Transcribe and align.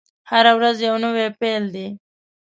هره 0.29 0.51
ورځ 0.57 0.77
يو 0.87 0.95
نوی 1.03 1.27
پيل 1.39 1.63
دی. 1.73 1.87